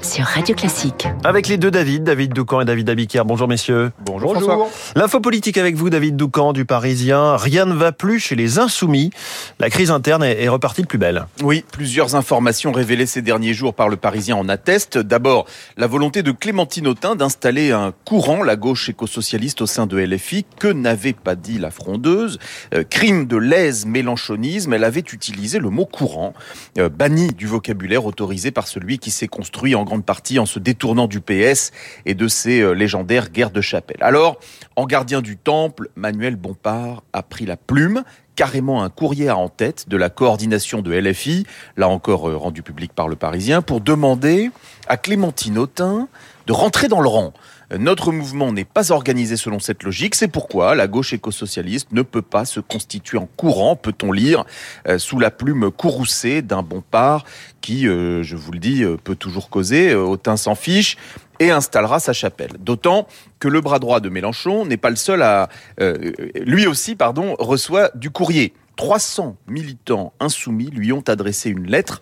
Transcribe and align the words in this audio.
sur 0.00 0.24
Radio 0.24 0.54
Classique. 0.54 1.08
Avec 1.24 1.48
les 1.48 1.56
deux 1.56 1.70
David, 1.70 2.04
David 2.04 2.32
Doucan 2.32 2.60
et 2.60 2.64
David 2.64 2.88
Abiker. 2.88 3.24
Bonjour 3.24 3.48
messieurs. 3.48 3.90
Bonjour, 4.04 4.32
François. 4.32 4.68
L'info 4.94 5.20
politique 5.20 5.58
avec 5.58 5.74
vous, 5.74 5.90
David 5.90 6.16
Doucan 6.16 6.52
du 6.52 6.64
Parisien. 6.64 7.36
Rien 7.36 7.64
ne 7.64 7.74
va 7.74 7.90
plus 7.90 8.20
chez 8.20 8.36
les 8.36 8.58
Insoumis. 8.58 9.10
La 9.58 9.70
crise 9.70 9.90
interne 9.90 10.22
est 10.22 10.48
repartie 10.48 10.82
de 10.82 10.86
plus 10.86 10.98
belle. 10.98 11.26
Oui, 11.42 11.64
plusieurs 11.72 12.14
informations 12.14 12.70
révélées 12.70 13.06
ces 13.06 13.20
derniers 13.22 13.52
jours 13.52 13.74
par 13.74 13.88
le 13.88 13.96
Parisien 13.96 14.36
en 14.36 14.48
attestent. 14.48 14.98
D'abord, 14.98 15.46
la 15.76 15.88
volonté 15.88 16.22
de 16.22 16.30
Clémentine 16.30 16.86
Autain 16.86 17.16
d'installer 17.16 17.72
un 17.72 17.92
courant, 18.04 18.44
la 18.44 18.56
gauche 18.56 18.88
éco-socialiste 18.88 19.62
au 19.62 19.66
sein 19.66 19.86
de 19.86 19.98
LFI. 19.98 20.46
Que 20.58 20.68
n'avait 20.68 21.14
pas 21.14 21.34
dit 21.34 21.58
la 21.58 21.70
frondeuse 21.70 22.38
euh, 22.74 22.84
Crime 22.88 23.26
de 23.26 23.36
lèse 23.36 23.86
mélanchonisme, 23.86 24.72
elle 24.72 24.84
avait 24.84 25.00
utilisé 25.00 25.58
le 25.58 25.70
mot 25.70 25.86
courant, 25.86 26.32
euh, 26.78 26.88
banni 26.88 27.28
du 27.32 27.46
vocabulaire 27.46 28.04
autorisé 28.04 28.50
par 28.52 28.67
celui 28.68 28.98
qui 28.98 29.10
s'est 29.10 29.28
construit 29.28 29.74
en 29.74 29.84
grande 29.84 30.04
partie 30.04 30.38
en 30.38 30.46
se 30.46 30.58
détournant 30.58 31.08
du 31.08 31.20
PS 31.20 31.72
et 32.06 32.14
de 32.14 32.28
ses 32.28 32.60
euh, 32.60 32.72
légendaires 32.72 33.30
guerres 33.30 33.50
de 33.50 33.60
chapelle. 33.60 33.98
Alors, 34.00 34.38
en 34.76 34.86
gardien 34.86 35.22
du 35.22 35.36
temple, 35.36 35.88
Manuel 35.96 36.36
Bompard 36.36 37.02
a 37.12 37.22
pris 37.22 37.46
la 37.46 37.56
plume 37.56 38.04
carrément 38.38 38.84
un 38.84 38.88
courrier 38.88 39.32
en 39.32 39.48
tête 39.48 39.88
de 39.88 39.96
la 39.96 40.10
coordination 40.10 40.80
de 40.80 40.94
LFI, 40.94 41.44
là 41.76 41.88
encore 41.88 42.28
euh, 42.28 42.36
rendu 42.36 42.62
public 42.62 42.92
par 42.92 43.08
le 43.08 43.16
Parisien, 43.16 43.62
pour 43.62 43.80
demander 43.80 44.52
à 44.88 44.96
Clémentine 44.96 45.58
Autain 45.58 46.08
de 46.46 46.52
rentrer 46.52 46.88
dans 46.88 47.00
le 47.00 47.08
rang. 47.08 47.32
Notre 47.78 48.12
mouvement 48.12 48.50
n'est 48.50 48.64
pas 48.64 48.90
organisé 48.92 49.36
selon 49.36 49.58
cette 49.58 49.82
logique, 49.82 50.14
c'est 50.14 50.28
pourquoi 50.28 50.74
la 50.74 50.86
gauche 50.86 51.12
éco-socialiste 51.12 51.92
ne 51.92 52.00
peut 52.00 52.22
pas 52.22 52.46
se 52.46 52.60
constituer 52.60 53.18
en 53.18 53.28
courant, 53.36 53.76
peut-on 53.76 54.10
lire, 54.10 54.44
euh, 54.88 54.98
sous 54.98 55.18
la 55.18 55.30
plume 55.30 55.70
courroucée 55.70 56.40
d'un 56.40 56.62
Bompard 56.62 57.24
qui, 57.60 57.86
euh, 57.86 58.22
je 58.22 58.36
vous 58.36 58.52
le 58.52 58.58
dis, 58.58 58.84
peut 59.04 59.16
toujours 59.16 59.50
causer, 59.50 59.94
Autain 59.94 60.38
s'en 60.38 60.54
fiche, 60.54 60.96
et 61.40 61.50
installera 61.50 62.00
sa 62.00 62.12
chapelle. 62.12 62.52
D'autant 62.58 63.06
que 63.38 63.48
le 63.48 63.60
bras 63.60 63.78
droit 63.78 64.00
de 64.00 64.08
Mélenchon 64.08 64.66
n'est 64.66 64.76
pas 64.76 64.90
le 64.90 64.96
seul 64.96 65.22
à... 65.22 65.48
Euh, 65.80 66.12
lui 66.36 66.66
aussi, 66.66 66.96
pardon, 66.96 67.36
reçoit 67.38 67.90
du 67.94 68.10
courrier. 68.10 68.52
300 68.78 69.36
militants 69.48 70.12
insoumis 70.20 70.70
lui 70.70 70.92
ont 70.92 71.02
adressé 71.08 71.50
une 71.50 71.66
lettre. 71.66 72.00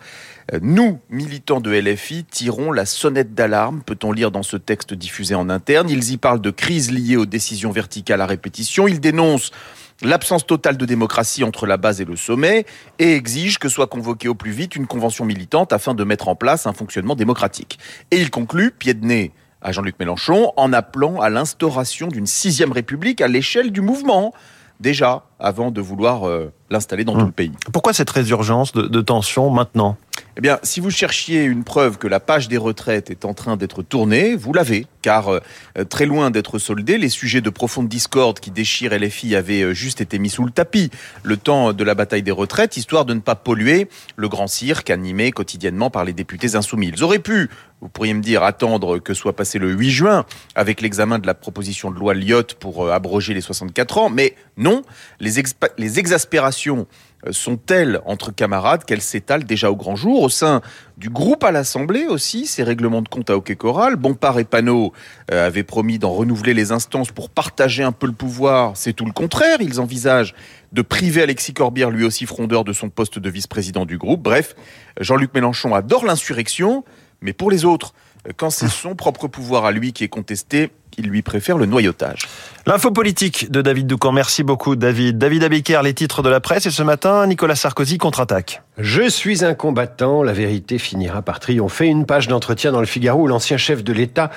Euh, 0.53 0.59
nous, 0.61 0.99
militants 1.09 1.59
de 1.59 1.71
LFI, 1.71 2.23
tirons 2.23 2.71
la 2.71 2.85
sonnette 2.85 3.33
d'alarme, 3.33 3.81
peut-on 3.83 4.11
lire 4.11 4.29
dans 4.29 4.43
ce 4.43 4.57
texte 4.57 4.93
diffusé 4.93 5.33
en 5.33 5.49
interne. 5.49 5.89
Ils 5.89 6.11
y 6.11 6.17
parlent 6.17 6.39
de 6.39 6.51
crise 6.51 6.91
liée 6.91 7.17
aux 7.17 7.25
décisions 7.25 7.71
verticales 7.71 8.21
à 8.21 8.27
répétition. 8.27 8.87
Ils 8.87 8.99
dénoncent 8.99 9.49
l'absence 10.03 10.45
totale 10.45 10.77
de 10.77 10.85
démocratie 10.85 11.43
entre 11.43 11.65
la 11.65 11.77
base 11.77 11.99
et 11.99 12.05
le 12.05 12.15
sommet 12.15 12.67
et 12.99 13.15
exige 13.15 13.57
que 13.57 13.69
soit 13.69 13.87
convoquée 13.87 14.27
au 14.27 14.35
plus 14.35 14.51
vite 14.51 14.75
une 14.75 14.85
convention 14.85 15.25
militante 15.25 15.73
afin 15.73 15.95
de 15.95 16.03
mettre 16.03 16.27
en 16.27 16.35
place 16.35 16.67
un 16.67 16.73
fonctionnement 16.73 17.15
démocratique. 17.15 17.79
Et 18.11 18.21
il 18.21 18.29
conclut, 18.29 18.69
pied 18.69 18.93
de 18.93 19.03
nez 19.03 19.31
à 19.63 19.71
Jean-Luc 19.71 19.95
Mélenchon, 19.99 20.53
en 20.57 20.71
appelant 20.73 21.19
à 21.19 21.31
l'instauration 21.31 22.07
d'une 22.07 22.27
sixième 22.27 22.71
république 22.71 23.19
à 23.19 23.27
l'échelle 23.27 23.71
du 23.71 23.81
mouvement, 23.81 24.31
déjà 24.79 25.23
avant 25.39 25.71
de 25.71 25.81
vouloir 25.81 26.27
euh, 26.27 26.51
l'installer 26.69 27.03
dans 27.03 27.13
tout 27.13 27.25
le 27.25 27.31
pays. 27.31 27.51
Pourquoi 27.71 27.93
cette 27.93 28.09
résurgence 28.09 28.71
de, 28.73 28.83
de 28.83 29.01
tension 29.01 29.49
maintenant? 29.49 29.97
Eh 30.37 30.41
bien, 30.41 30.59
si 30.61 30.79
vous 30.81 30.91
cherchiez 30.91 31.45
une 31.45 31.63
preuve 31.63 31.97
que 31.97 32.05
la 32.05 32.19
page 32.19 32.47
des 32.47 32.57
retraites 32.57 33.09
est 33.09 33.25
en 33.25 33.33
train 33.33 33.57
d'être 33.57 33.81
tournée, 33.81 34.35
vous 34.35 34.53
l'avez, 34.53 34.85
car 35.01 35.29
euh, 35.29 35.39
très 35.89 36.05
loin 36.05 36.29
d'être 36.29 36.59
soldée, 36.59 36.99
les 36.99 37.09
sujets 37.09 37.41
de 37.41 37.49
profonde 37.49 37.87
discorde 37.87 38.39
qui 38.39 38.51
déchirent 38.51 38.93
LFI 38.93 39.35
avaient 39.35 39.63
euh, 39.63 39.73
juste 39.73 39.99
été 39.99 40.19
mis 40.19 40.29
sous 40.29 40.45
le 40.45 40.51
tapis. 40.51 40.91
Le 41.23 41.37
temps 41.37 41.73
de 41.73 41.83
la 41.83 41.95
bataille 41.95 42.21
des 42.21 42.29
retraites, 42.29 42.77
histoire 42.77 43.03
de 43.03 43.15
ne 43.15 43.19
pas 43.19 43.33
polluer 43.33 43.89
le 44.15 44.29
grand 44.29 44.45
cirque 44.45 44.91
animé 44.91 45.31
quotidiennement 45.31 45.89
par 45.89 46.05
les 46.05 46.13
députés 46.13 46.55
insoumis. 46.55 46.89
Ils 46.89 47.03
auraient 47.03 47.17
pu, 47.17 47.49
vous 47.81 47.89
pourriez 47.89 48.13
me 48.13 48.21
dire, 48.21 48.43
attendre 48.43 48.99
que 48.99 49.15
soit 49.15 49.35
passé 49.35 49.57
le 49.57 49.71
8 49.71 49.89
juin 49.89 50.25
avec 50.53 50.81
l'examen 50.81 51.17
de 51.17 51.25
la 51.25 51.33
proposition 51.33 51.89
de 51.89 51.97
loi 51.97 52.13
Lyotte 52.13 52.53
pour 52.53 52.85
euh, 52.85 52.91
abroger 52.91 53.33
les 53.33 53.41
64 53.41 53.97
ans, 53.97 54.09
mais 54.11 54.35
non, 54.55 54.83
les, 55.19 55.41
les 55.79 55.97
exaspérations 55.97 56.85
sont 57.31 57.57
telles 57.57 58.01
entre 58.05 58.31
camarades 58.31 58.83
qu'elles 58.83 59.01
s'étalent 59.01 59.43
déjà 59.43 59.71
au 59.71 59.75
grand 59.75 59.95
jour. 59.95 60.21
Au 60.21 60.29
sein 60.29 60.61
du 60.97 61.09
groupe 61.09 61.43
à 61.43 61.51
l'Assemblée 61.51 62.05
aussi, 62.05 62.45
ces 62.45 62.63
règlements 62.63 63.01
de 63.01 63.07
compte 63.07 63.29
à 63.29 63.35
hockey 63.35 63.55
choral. 63.55 63.95
Bompard 63.95 64.39
et 64.39 64.43
Panot 64.43 64.93
euh, 65.31 65.47
avaient 65.47 65.63
promis 65.63 65.99
d'en 65.99 66.11
renouveler 66.11 66.53
les 66.53 66.71
instances 66.71 67.11
pour 67.11 67.29
partager 67.29 67.83
un 67.83 67.91
peu 67.91 68.07
le 68.07 68.13
pouvoir. 68.13 68.75
C'est 68.75 68.93
tout 68.93 69.05
le 69.05 69.11
contraire. 69.11 69.57
Ils 69.61 69.79
envisagent 69.79 70.33
de 70.73 70.81
priver 70.81 71.21
Alexis 71.21 71.53
Corbière, 71.53 71.89
lui 71.89 72.03
aussi 72.03 72.25
frondeur, 72.25 72.63
de 72.63 72.73
son 72.73 72.89
poste 72.89 73.19
de 73.19 73.29
vice-président 73.29 73.85
du 73.85 73.97
groupe. 73.97 74.21
Bref, 74.21 74.55
Jean-Luc 74.99 75.33
Mélenchon 75.33 75.73
adore 75.73 76.05
l'insurrection, 76.05 76.83
mais 77.21 77.33
pour 77.33 77.51
les 77.51 77.65
autres, 77.65 77.93
quand 78.35 78.49
c'est 78.49 78.67
son 78.69 78.95
propre 78.95 79.27
pouvoir 79.27 79.65
à 79.65 79.71
lui 79.71 79.93
qui 79.93 80.03
est 80.03 80.09
contesté, 80.09 80.71
il 80.97 81.07
lui 81.07 81.21
préfère 81.21 81.57
le 81.57 81.65
noyautage. 81.65 82.27
L'info 82.67 82.91
politique 82.91 83.49
de 83.49 83.61
David 83.61 83.87
Doucan. 83.87 84.11
Merci 84.11 84.43
beaucoup, 84.43 84.75
David. 84.75 85.17
David 85.17 85.41
Abiker, 85.45 85.79
les 85.83 85.93
titres 85.93 86.21
de 86.21 86.27
la 86.27 86.41
presse. 86.41 86.65
Et 86.65 86.69
ce 86.69 86.83
matin, 86.83 87.25
Nicolas 87.25 87.55
Sarkozy 87.55 87.97
contre-attaque. 87.97 88.61
Je 88.79 89.09
suis 89.09 89.43
un 89.43 89.55
combattant. 89.55 90.21
La 90.21 90.33
vérité 90.33 90.77
finira 90.77 91.23
par 91.23 91.39
triompher. 91.39 91.87
Une 91.87 92.05
page 92.05 92.27
d'entretien 92.27 92.71
dans 92.71 92.79
le 92.79 92.85
Figaro 92.85 93.23
où 93.23 93.27
l'ancien 93.27 93.57
chef 93.57 93.83
de 93.83 93.91
l'État 93.91 94.29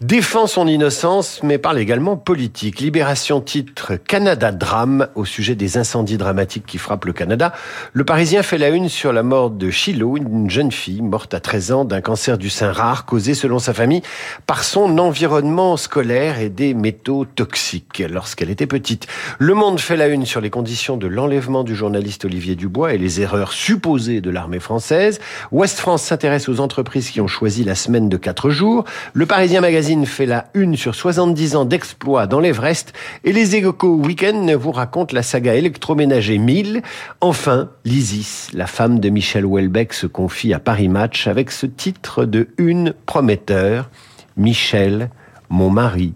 défend 0.00 0.46
son 0.46 0.68
innocence, 0.68 1.40
mais 1.42 1.58
parle 1.58 1.80
également 1.80 2.16
politique. 2.16 2.78
Libération 2.78 3.40
titre 3.40 3.96
Canada 3.96 4.52
drame 4.52 5.08
au 5.16 5.24
sujet 5.24 5.56
des 5.56 5.78
incendies 5.78 6.16
dramatiques 6.16 6.64
qui 6.64 6.78
frappent 6.78 7.06
le 7.06 7.12
Canada. 7.12 7.52
Le 7.92 8.04
Parisien 8.04 8.44
fait 8.44 8.56
la 8.56 8.68
une 8.68 8.88
sur 8.88 9.12
la 9.12 9.24
mort 9.24 9.50
de 9.50 9.68
Chilo, 9.68 10.16
une 10.16 10.48
jeune 10.48 10.70
fille 10.70 11.02
morte 11.02 11.34
à 11.34 11.40
13 11.40 11.72
ans 11.72 11.84
d'un 11.84 12.00
cancer 12.00 12.38
du 12.38 12.50
sein 12.50 12.70
rare 12.70 13.04
causé, 13.04 13.34
selon 13.34 13.58
sa 13.58 13.74
famille, 13.74 14.02
par 14.46 14.62
son 14.62 14.98
environnement 14.98 15.76
scolaire 15.76 16.38
et 16.38 16.50
des 16.50 16.72
métaux 16.72 17.24
toxiques 17.24 18.04
lorsqu'elle 18.08 18.50
était 18.50 18.68
petite. 18.68 19.08
Le 19.40 19.54
Monde 19.54 19.80
fait 19.80 19.96
la 19.96 20.06
une 20.06 20.24
sur 20.24 20.40
les 20.40 20.50
conditions 20.50 20.96
de 20.96 21.08
l'enlèvement 21.08 21.64
du 21.64 21.74
journaliste 21.74 22.26
Olivier 22.26 22.54
Dubois 22.54 22.94
et 22.94 22.98
les 22.98 23.20
erreurs 23.20 23.52
supposées 23.52 23.87
de 23.88 24.30
l'armée 24.30 24.60
française. 24.60 25.18
Ouest 25.50 25.78
France 25.78 26.02
s'intéresse 26.02 26.48
aux 26.48 26.60
entreprises 26.60 27.10
qui 27.10 27.22
ont 27.22 27.26
choisi 27.26 27.64
la 27.64 27.74
semaine 27.74 28.10
de 28.10 28.18
4 28.18 28.50
jours. 28.50 28.84
Le 29.14 29.24
Parisien 29.24 29.62
Magazine 29.62 30.04
fait 30.04 30.26
la 30.26 30.44
une 30.52 30.76
sur 30.76 30.94
70 30.94 31.56
ans 31.56 31.64
d'exploits 31.64 32.26
dans 32.26 32.38
l'Everest. 32.38 32.92
Et 33.24 33.32
les 33.32 33.56
Éco 33.56 33.96
Weekend 33.96 34.50
vous 34.50 34.72
racontent 34.72 35.14
la 35.14 35.22
saga 35.22 35.54
électroménager 35.54 36.36
1000. 36.36 36.82
Enfin, 37.22 37.70
l'Isis, 37.86 38.48
la 38.52 38.66
femme 38.66 39.00
de 39.00 39.08
Michel 39.08 39.46
Houellebecq, 39.46 39.94
se 39.94 40.06
confie 40.06 40.52
à 40.52 40.58
Paris 40.58 40.88
Match 40.88 41.26
avec 41.26 41.50
ce 41.50 41.64
titre 41.64 42.26
de 42.26 42.48
une 42.58 42.92
prometteur. 43.06 43.88
Michel, 44.36 45.08
mon 45.48 45.70
mari, 45.70 46.12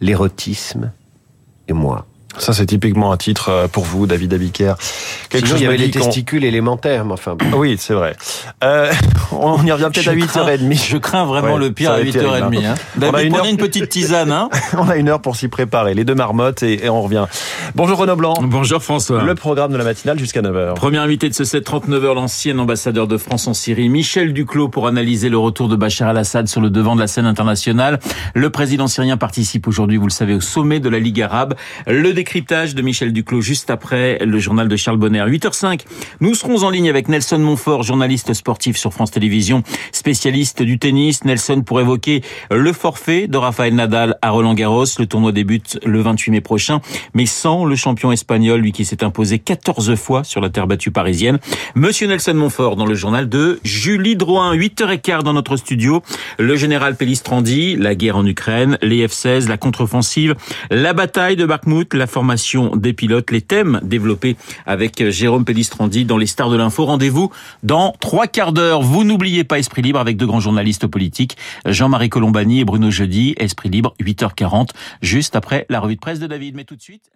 l'érotisme 0.00 0.90
et 1.68 1.72
moi. 1.72 2.06
Ça, 2.38 2.52
c'est 2.52 2.66
typiquement 2.66 3.12
un 3.12 3.16
titre 3.16 3.48
euh, 3.48 3.68
pour 3.68 3.84
vous, 3.84 4.06
David 4.06 4.34
Abiker. 4.34 4.74
Quelque 5.28 5.48
chose 5.48 5.60
il 5.60 5.64
y 5.64 5.66
avait 5.66 5.76
les 5.76 5.90
testicules 5.90 6.44
élémentaires, 6.44 7.04
mais 7.04 7.12
enfin. 7.12 7.36
Oui, 7.54 7.76
c'est 7.78 7.94
vrai. 7.94 8.16
Euh, 8.62 8.92
on 9.32 9.64
y 9.64 9.72
revient 9.72 9.90
peut-être 9.92 10.08
à 10.08 10.14
8h30. 10.14 10.88
Je 10.88 10.96
crains 10.96 11.24
vraiment 11.24 11.56
le 11.56 11.70
pire 11.70 11.92
à 11.92 12.00
8h30. 12.00 12.66
Hein. 12.66 12.74
David, 12.96 13.14
on 13.14 13.14
a 13.14 13.22
une, 13.22 13.36
heure... 13.36 13.44
une 13.46 13.56
petite 13.56 13.88
tisane. 13.88 14.32
Hein 14.32 14.48
on 14.78 14.88
a 14.88 14.96
une 14.96 15.08
heure 15.08 15.20
pour 15.20 15.36
s'y 15.36 15.48
préparer. 15.48 15.94
Les 15.94 16.04
deux 16.04 16.14
marmottes 16.14 16.62
et, 16.62 16.88
on 16.88 17.02
revient. 17.02 17.26
Bonjour 17.74 17.98
Renaud 17.98 18.16
Blanc. 18.16 18.34
Bonjour 18.42 18.82
François. 18.82 19.22
Le 19.22 19.34
programme 19.34 19.72
de 19.72 19.76
la 19.76 19.84
matinale 19.84 20.18
jusqu'à 20.18 20.42
9h. 20.42 20.74
Premier 20.74 20.98
invité 20.98 21.28
de 21.28 21.34
ce 21.34 21.44
7-39h, 21.44 22.14
l'ancien 22.14 22.58
ambassadeur 22.58 23.06
de 23.06 23.16
France 23.16 23.46
en 23.46 23.54
Syrie, 23.54 23.88
Michel 23.88 24.32
Duclos, 24.32 24.68
pour 24.68 24.86
analyser 24.86 25.28
le 25.28 25.38
retour 25.38 25.68
de 25.68 25.76
Bachar 25.76 26.08
al-Assad 26.08 26.48
sur 26.48 26.60
le 26.60 26.70
devant 26.70 26.96
de 26.96 27.00
la 27.00 27.06
scène 27.06 27.26
internationale. 27.26 28.00
Le 28.34 28.50
président 28.50 28.86
syrien 28.86 29.16
participe 29.16 29.68
aujourd'hui, 29.68 29.96
vous 29.96 30.06
le 30.06 30.12
savez, 30.12 30.34
au 30.34 30.40
sommet 30.40 30.80
de 30.80 30.88
la 30.88 30.98
Ligue 30.98 31.22
arabe. 31.22 31.54
Le 31.86 32.12
décryptage 32.24 32.74
de 32.74 32.80
Michel 32.80 33.12
Duclos 33.12 33.42
juste 33.42 33.68
après 33.68 34.18
le 34.24 34.38
journal 34.38 34.66
de 34.66 34.76
Charles 34.76 34.96
Bonner. 34.96 35.26
8h05, 35.26 35.80
nous 36.20 36.34
serons 36.34 36.62
en 36.62 36.70
ligne 36.70 36.88
avec 36.88 37.08
Nelson 37.08 37.38
Montfort, 37.38 37.82
journaliste 37.82 38.32
sportif 38.32 38.78
sur 38.78 38.94
France 38.94 39.10
Télévisions, 39.10 39.62
spécialiste 39.92 40.62
du 40.62 40.78
tennis. 40.78 41.26
Nelson 41.26 41.60
pour 41.60 41.82
évoquer 41.82 42.22
le 42.50 42.72
forfait 42.72 43.26
de 43.28 43.36
Rafael 43.36 43.74
Nadal 43.74 44.16
à 44.22 44.30
Roland 44.30 44.54
Garros. 44.54 44.86
Le 44.98 45.04
tournoi 45.04 45.32
débute 45.32 45.78
le 45.84 46.00
28 46.00 46.30
mai 46.30 46.40
prochain, 46.40 46.80
mais 47.12 47.26
sans 47.26 47.66
le 47.66 47.76
champion 47.76 48.10
espagnol, 48.10 48.58
lui 48.58 48.72
qui 48.72 48.86
s'est 48.86 49.04
imposé 49.04 49.38
14 49.38 49.94
fois 49.94 50.24
sur 50.24 50.40
la 50.40 50.48
terre 50.48 50.66
battue 50.66 50.90
parisienne. 50.90 51.38
Monsieur 51.74 52.06
Nelson 52.06 52.32
Montfort 52.32 52.76
dans 52.76 52.86
le 52.86 52.94
journal 52.94 53.28
de 53.28 53.60
Julie 53.64 54.16
Drouin, 54.16 54.56
8h15 54.56 55.24
dans 55.24 55.34
notre 55.34 55.58
studio. 55.58 56.02
Le 56.38 56.56
général 56.56 56.96
Pellistrandi, 56.96 57.76
la 57.76 57.94
guerre 57.94 58.16
en 58.16 58.24
Ukraine, 58.24 58.78
les 58.80 59.06
F-16, 59.06 59.46
la 59.46 59.58
contre-offensive, 59.58 60.34
la 60.70 60.94
bataille 60.94 61.36
de 61.36 61.44
Bakhmut, 61.44 61.92
la 61.92 62.06
formation 62.14 62.76
des 62.76 62.92
pilotes, 62.92 63.32
les 63.32 63.40
thèmes 63.40 63.80
développés 63.82 64.36
avec 64.66 65.10
Jérôme 65.10 65.44
Pellistrandi 65.44 66.04
dans 66.04 66.16
les 66.16 66.28
stars 66.28 66.48
de 66.48 66.56
l'info. 66.56 66.84
Rendez-vous 66.84 67.32
dans 67.64 67.92
trois 67.98 68.28
quarts 68.28 68.52
d'heure. 68.52 68.82
Vous 68.82 69.02
n'oubliez 69.02 69.42
pas 69.42 69.58
Esprit 69.58 69.82
Libre 69.82 69.98
avec 69.98 70.16
deux 70.16 70.26
grands 70.26 70.38
journalistes 70.38 70.86
politiques, 70.86 71.36
Jean-Marie 71.66 72.10
Colombani 72.10 72.60
et 72.60 72.64
Bruno 72.64 72.88
Jeudi. 72.88 73.34
Esprit 73.36 73.68
Libre, 73.68 73.94
8h40, 74.00 74.70
juste 75.02 75.34
après 75.34 75.66
la 75.68 75.80
revue 75.80 75.96
de 75.96 76.00
presse 76.00 76.20
de 76.20 76.28
David. 76.28 76.54
Mais 76.54 76.64
tout 76.64 76.76
de 76.76 76.82
suite... 76.82 77.10